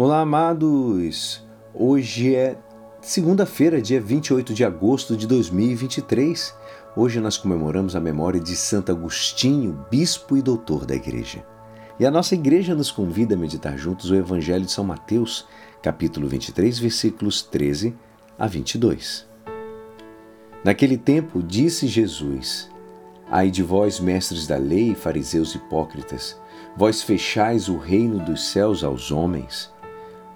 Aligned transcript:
Olá, 0.00 0.20
amados! 0.20 1.44
Hoje 1.74 2.32
é 2.32 2.56
segunda-feira, 3.00 3.82
dia 3.82 4.00
28 4.00 4.54
de 4.54 4.64
agosto 4.64 5.16
de 5.16 5.26
2023. 5.26 6.54
Hoje 6.94 7.18
nós 7.18 7.36
comemoramos 7.36 7.96
a 7.96 8.00
memória 8.00 8.38
de 8.38 8.54
Santo 8.54 8.92
Agostinho, 8.92 9.84
bispo 9.90 10.36
e 10.36 10.40
doutor 10.40 10.86
da 10.86 10.94
Igreja. 10.94 11.44
E 11.98 12.06
a 12.06 12.12
nossa 12.12 12.36
igreja 12.36 12.76
nos 12.76 12.92
convida 12.92 13.34
a 13.34 13.36
meditar 13.36 13.76
juntos 13.76 14.08
o 14.08 14.14
Evangelho 14.14 14.64
de 14.64 14.70
São 14.70 14.84
Mateus, 14.84 15.48
capítulo 15.82 16.28
23, 16.28 16.78
versículos 16.78 17.42
13 17.42 17.92
a 18.38 18.46
22. 18.46 19.26
Naquele 20.62 20.96
tempo, 20.96 21.42
disse 21.42 21.88
Jesus: 21.88 22.70
Ai 23.28 23.50
de 23.50 23.64
vós, 23.64 23.98
mestres 23.98 24.46
da 24.46 24.58
lei, 24.58 24.94
fariseus 24.94 25.56
hipócritas, 25.56 26.40
vós 26.76 27.02
fechais 27.02 27.68
o 27.68 27.76
reino 27.76 28.24
dos 28.24 28.48
céus 28.48 28.84
aos 28.84 29.10
homens. 29.10 29.76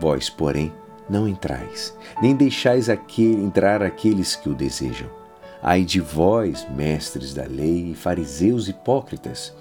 Vós, 0.00 0.30
porém, 0.30 0.72
não 1.10 1.28
entrais, 1.28 1.94
nem 2.22 2.34
deixais 2.34 2.88
aquele, 2.88 3.44
entrar 3.44 3.82
aqueles 3.82 4.34
que 4.34 4.48
o 4.48 4.54
desejam. 4.54 5.10
Ai 5.62 5.84
de 5.84 6.00
vós, 6.00 6.66
mestres 6.74 7.34
da 7.34 7.44
lei 7.44 7.90
e 7.90 7.94
fariseus 7.94 8.66
hipócritas, 8.66 9.54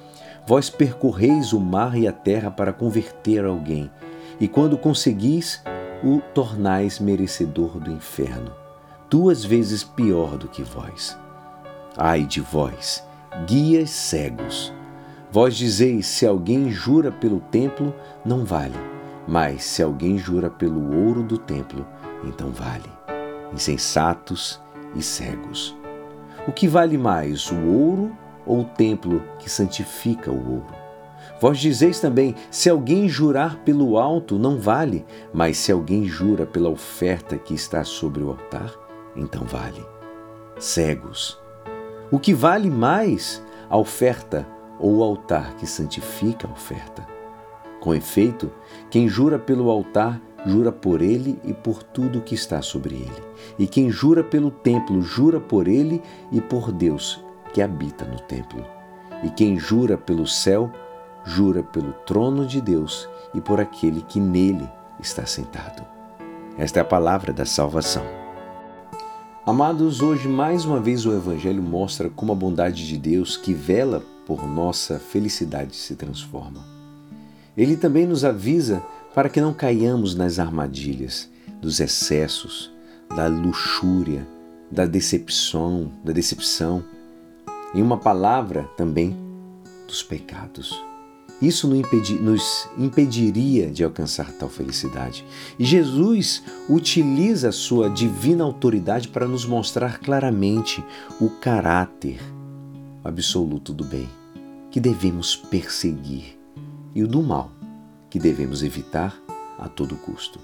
vós 0.48 0.70
percorreis 0.70 1.52
o 1.52 1.60
mar 1.60 1.98
e 1.98 2.08
a 2.08 2.14
terra 2.14 2.50
para 2.50 2.72
converter 2.72 3.44
alguém, 3.44 3.92
e 4.40 4.48
quando 4.48 4.78
conseguis, 4.78 5.62
o 6.02 6.22
tornais 6.34 7.00
merecedor 7.00 7.78
do 7.78 7.92
inferno, 7.92 8.54
duas 9.10 9.44
vezes 9.44 9.84
pior 9.84 10.38
do 10.38 10.48
que 10.48 10.64
vós. 10.64 11.20
Ai 11.98 12.24
de 12.26 12.40
vós, 12.40 13.04
guias 13.46 13.90
cegos! 13.90 14.72
Vós 15.30 15.58
dizeis: 15.58 16.08
se 16.08 16.26
alguém 16.26 16.72
jura 16.72 17.12
pelo 17.12 17.42
templo, 17.42 17.94
não 18.24 18.46
vale 18.46 18.99
mas 19.30 19.64
se 19.64 19.84
alguém 19.84 20.18
jura 20.18 20.50
pelo 20.50 21.06
ouro 21.06 21.22
do 21.22 21.38
templo, 21.38 21.86
então 22.24 22.50
vale. 22.50 22.90
Insensatos 23.54 24.60
e 24.96 25.04
cegos. 25.04 25.78
O 26.48 26.52
que 26.52 26.68
vale 26.68 26.98
mais, 26.98 27.52
o 27.52 27.60
ouro 27.68 28.18
ou 28.44 28.62
o 28.62 28.66
templo 28.66 29.22
que 29.38 29.48
santifica 29.48 30.32
o 30.32 30.54
ouro? 30.54 30.74
Vós 31.40 31.60
dizeis 31.60 32.00
também: 32.00 32.34
se 32.50 32.72
alguém 32.72 33.08
jurar 33.08 33.58
pelo 33.58 34.00
alto, 34.00 34.40
não 34.40 34.58
vale, 34.58 35.06
mas 35.32 35.58
se 35.58 35.72
alguém 35.72 36.06
jura 36.06 36.48
pela 36.48 36.70
oferta 36.70 37.38
que 37.38 37.54
está 37.54 37.84
sobre 37.84 38.24
o 38.24 38.32
altar, 38.32 38.74
então 39.16 39.44
vale. 39.44 39.86
Cegos. 40.58 41.40
O 42.12 42.18
que 42.18 42.34
vale 42.34 42.72
mais, 42.72 43.44
a 43.70 43.78
oferta 43.78 44.48
ou 44.80 44.98
o 44.98 45.04
altar 45.04 45.54
que 45.58 45.68
santifica 45.68 46.48
a 46.48 46.52
oferta? 46.52 47.19
Com 47.80 47.94
efeito, 47.94 48.52
quem 48.90 49.08
jura 49.08 49.40
pelo 49.40 49.70
altar, 49.70 50.22
jura 50.46 50.72
por 50.72 51.02
ele 51.02 51.40
e 51.44 51.54
por 51.54 51.84
tudo 51.84 52.22
que 52.22 52.36
está 52.36 52.62
sobre 52.62 52.96
ele. 52.96 53.24
E 53.58 53.68
quem 53.68 53.90
jura 53.90 54.24
pelo 54.24 54.52
templo, 54.52 55.02
jura 55.02 55.40
por 55.40 55.68
ele 55.68 56.02
e 56.32 56.42
por 56.42 56.72
Deus 56.72 57.24
que 57.54 57.62
habita 57.62 58.06
no 58.06 58.20
templo. 58.20 58.64
E 59.24 59.30
quem 59.30 59.58
jura 59.58 59.98
pelo 59.98 60.28
céu, 60.28 60.72
jura 61.26 61.64
pelo 61.64 61.94
trono 62.06 62.46
de 62.46 62.62
Deus 62.62 63.08
e 63.34 63.42
por 63.42 63.60
aquele 63.60 64.02
que 64.02 64.20
nele 64.20 64.68
está 65.00 65.26
sentado. 65.26 65.86
Esta 66.58 66.80
é 66.80 66.82
a 66.82 66.86
palavra 66.86 67.32
da 67.32 67.46
salvação. 67.46 68.04
Amados, 69.46 70.02
hoje 70.02 70.28
mais 70.28 70.66
uma 70.66 70.80
vez 70.80 71.06
o 71.06 71.14
Evangelho 71.14 71.64
mostra 71.64 72.10
como 72.10 72.32
a 72.32 72.36
bondade 72.36 72.88
de 72.88 72.98
Deus 72.98 73.36
que 73.36 73.54
vela 73.54 74.04
por 74.26 74.48
nossa 74.48 75.00
felicidade 75.00 75.76
se 75.76 75.96
transforma. 75.96 76.79
Ele 77.60 77.76
também 77.76 78.08
nos 78.08 78.24
avisa 78.24 78.82
para 79.14 79.28
que 79.28 79.42
não 79.42 79.54
caiamos 79.54 80.16
nas 80.16 80.40
armadilhas 80.40 81.30
dos 81.62 81.82
excessos, 81.82 82.72
da 83.14 83.28
luxúria, 83.28 84.26
da 84.72 84.86
decepção, 84.86 85.92
da 86.02 86.14
decepção. 86.14 86.82
Em 87.76 87.82
uma 87.82 87.98
palavra 87.98 88.64
também 88.78 89.14
dos 89.86 90.02
pecados. 90.02 90.82
Isso 91.42 91.68
nos 91.68 92.70
impediria 92.78 93.70
de 93.70 93.84
alcançar 93.84 94.32
tal 94.32 94.48
felicidade. 94.48 95.26
E 95.60 95.66
Jesus 95.66 96.42
utiliza 96.70 97.50
a 97.50 97.54
sua 97.54 97.90
divina 97.90 98.46
autoridade 98.46 99.10
para 99.10 99.28
nos 99.28 99.46
mostrar 99.46 100.00
claramente 100.00 100.82
o 101.20 101.30
caráter 101.30 102.22
absoluto 103.04 103.74
do 103.74 103.84
bem 103.84 104.08
que 104.72 104.80
devemos 104.80 105.36
perseguir 105.36 106.39
e 106.94 107.04
o 107.04 107.08
do 107.08 107.22
mal, 107.22 107.52
que 108.10 108.20
devemos 108.20 108.64
evitar 108.64 109.16
a 109.58 109.68
todo 109.68 109.96
custo. 109.96 110.40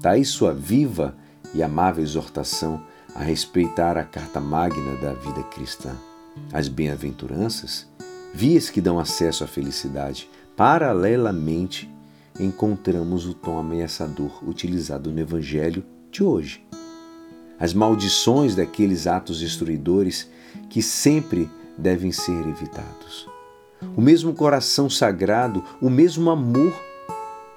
Daí 0.00 0.24
sua 0.24 0.52
viva 0.52 1.16
e 1.54 1.62
amável 1.62 2.02
exortação 2.02 2.82
a 3.14 3.22
respeitar 3.22 3.96
a 3.96 4.04
carta 4.04 4.40
magna 4.40 4.96
da 4.96 5.12
vida 5.12 5.42
cristã. 5.44 5.94
As 6.52 6.68
bem-aventuranças, 6.68 7.86
vias 8.34 8.70
que 8.70 8.80
dão 8.80 8.98
acesso 8.98 9.44
à 9.44 9.46
felicidade, 9.46 10.28
paralelamente 10.56 11.90
encontramos 12.38 13.26
o 13.26 13.34
tom 13.34 13.58
ameaçador 13.58 14.42
utilizado 14.48 15.10
no 15.10 15.18
Evangelho 15.18 15.84
de 16.10 16.22
hoje. 16.22 16.64
As 17.58 17.74
maldições 17.74 18.54
daqueles 18.54 19.06
atos 19.06 19.40
destruidores 19.40 20.28
que 20.70 20.80
sempre 20.80 21.50
devem 21.76 22.12
ser 22.12 22.46
evitados. 22.46 23.37
O 23.96 24.00
mesmo 24.00 24.34
coração 24.34 24.88
sagrado, 24.88 25.62
o 25.80 25.88
mesmo 25.88 26.30
amor 26.30 26.72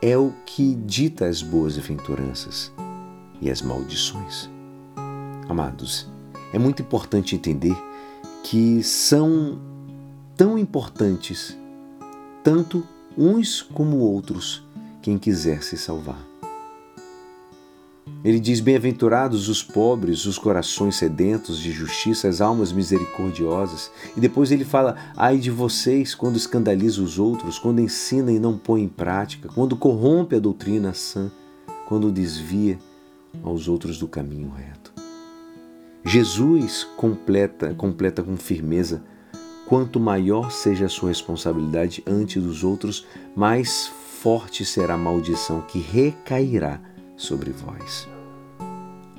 é 0.01 0.17
o 0.17 0.33
que 0.45 0.75
dita 0.75 1.25
as 1.25 1.41
boas 1.41 1.77
aventuranças 1.77 2.71
e 3.41 3.49
as 3.49 3.61
maldições. 3.61 4.49
Amados, 5.47 6.07
é 6.53 6.59
muito 6.59 6.81
importante 6.81 7.35
entender 7.35 7.75
que 8.43 8.81
são 8.83 9.59
tão 10.35 10.57
importantes, 10.57 11.57
tanto 12.43 12.83
uns 13.17 13.61
como 13.61 13.97
outros, 13.97 14.65
quem 15.01 15.17
quiser 15.17 15.61
se 15.63 15.77
salvar. 15.77 16.31
Ele 18.23 18.39
diz: 18.39 18.59
Bem-aventurados 18.59 19.49
os 19.49 19.63
pobres, 19.63 20.25
os 20.25 20.37
corações 20.37 20.95
sedentos 20.95 21.59
de 21.59 21.71
justiça, 21.71 22.27
as 22.27 22.39
almas 22.39 22.71
misericordiosas. 22.71 23.91
E 24.15 24.19
depois 24.19 24.51
ele 24.51 24.63
fala: 24.63 24.95
Ai 25.15 25.37
de 25.37 25.49
vocês 25.49 26.13
quando 26.13 26.35
escandaliza 26.35 27.01
os 27.01 27.17
outros, 27.17 27.57
quando 27.57 27.81
ensina 27.81 28.31
e 28.31 28.39
não 28.39 28.57
põe 28.57 28.83
em 28.83 28.87
prática, 28.87 29.49
quando 29.49 29.75
corrompe 29.75 30.35
a 30.35 30.39
doutrina 30.39 30.93
sã, 30.93 31.31
quando 31.87 32.11
desvia 32.11 32.77
aos 33.43 33.67
outros 33.67 33.97
do 33.97 34.07
caminho 34.07 34.51
reto. 34.51 34.93
Jesus 36.05 36.88
completa, 36.95 37.73
completa 37.73 38.21
com 38.21 38.38
firmeza: 38.38 39.03
quanto 39.65 39.99
maior 39.99 40.51
seja 40.51 40.85
a 40.85 40.89
sua 40.89 41.09
responsabilidade 41.09 42.03
ante 42.05 42.39
dos 42.39 42.63
outros, 42.63 43.05
mais 43.35 43.88
forte 44.21 44.63
será 44.63 44.93
a 44.93 44.97
maldição 44.97 45.61
que 45.61 45.79
recairá 45.79 46.79
sobre 47.21 47.51
vós. 47.51 48.07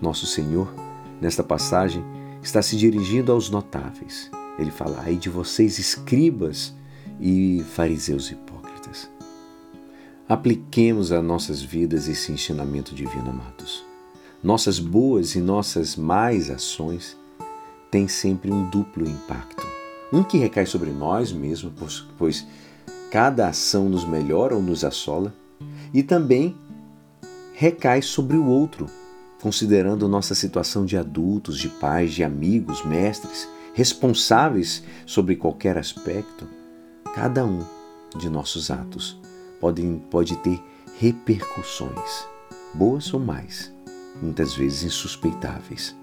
Nosso 0.00 0.26
Senhor, 0.26 0.72
nesta 1.20 1.44
passagem, 1.44 2.04
está 2.42 2.60
se 2.60 2.76
dirigindo 2.76 3.30
aos 3.30 3.48
notáveis. 3.48 4.30
Ele 4.58 4.70
fala: 4.70 5.00
aí 5.02 5.16
de 5.16 5.30
vocês, 5.30 5.78
escribas 5.78 6.74
e 7.20 7.64
fariseus 7.74 8.30
hipócritas. 8.30 9.08
Apliquemos 10.28 11.12
a 11.12 11.22
nossas 11.22 11.62
vidas 11.62 12.08
esse 12.08 12.32
ensinamento 12.32 12.94
divino, 12.94 13.30
amados. 13.30 13.84
Nossas 14.42 14.80
boas 14.80 15.36
e 15.36 15.40
nossas 15.40 15.94
más 15.94 16.50
ações 16.50 17.16
têm 17.90 18.08
sempre 18.08 18.50
um 18.50 18.69
duplo 18.69 19.08
impacto. 19.08 19.64
Um 20.12 20.24
que 20.24 20.36
recai 20.36 20.66
sobre 20.66 20.90
nós 20.90 21.32
mesmos, 21.32 22.06
pois 22.19 22.46
cada 23.10 23.48
ação 23.48 23.88
nos 23.88 24.04
melhora 24.04 24.54
ou 24.54 24.62
nos 24.62 24.84
assola, 24.84 25.32
e 25.94 26.02
também 26.02 26.56
recai 27.54 28.02
sobre 28.02 28.37
o 28.37 28.46
outro, 28.46 28.87
considerando 29.40 30.08
nossa 30.08 30.34
situação 30.34 30.84
de 30.84 30.96
adultos, 30.96 31.58
de 31.58 31.69
pais, 31.69 32.12
de 32.12 32.22
amigos, 32.22 32.84
mestres, 32.84 33.49
responsáveis 33.75 34.82
sobre 35.06 35.37
qualquer 35.37 35.78
aspecto, 35.78 36.46
cada 37.14 37.44
um 37.44 37.64
de 38.16 38.28
nossos 38.28 38.70
atos 38.70 39.19
pode, 39.60 39.82
pode 40.10 40.37
ter 40.38 40.60
repercussões, 40.99 42.26
boas 42.75 43.12
ou 43.12 43.20
mais, 43.20 43.72
muitas 44.20 44.55
vezes 44.55 44.84
insuspeitáveis. 44.84 45.96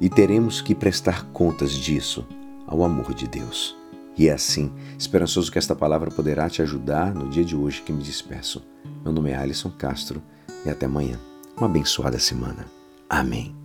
E 0.00 0.08
teremos 0.08 0.60
que 0.60 0.74
prestar 0.74 1.26
contas 1.26 1.72
disso 1.72 2.26
ao 2.66 2.84
amor 2.84 3.14
de 3.14 3.28
Deus. 3.28 3.76
E 4.16 4.28
é 4.28 4.32
assim, 4.32 4.72
esperançoso 4.98 5.50
que 5.50 5.58
esta 5.58 5.76
palavra 5.76 6.10
poderá 6.10 6.50
te 6.50 6.60
ajudar 6.60 7.14
no 7.14 7.30
dia 7.30 7.44
de 7.44 7.56
hoje 7.56 7.82
que 7.82 7.92
me 7.92 8.02
despeço. 8.02 8.62
Meu 9.04 9.12
nome 9.12 9.30
é 9.30 9.36
Alisson 9.36 9.70
Castro 9.70 10.22
e 10.64 10.70
até 10.70 10.86
amanhã. 10.86 11.18
Uma 11.56 11.66
abençoada 11.66 12.18
semana. 12.18 12.66
Amém. 13.08 13.61